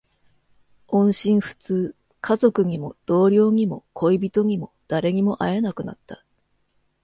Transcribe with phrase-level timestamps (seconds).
[0.87, 1.93] 音信不通。
[2.21, 6.25] 家族にも、同僚にも、恋人にも、誰にも会えなくなった。